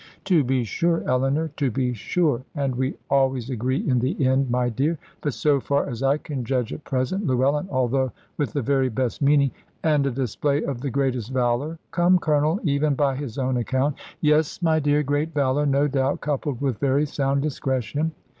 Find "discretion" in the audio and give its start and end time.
17.43-18.11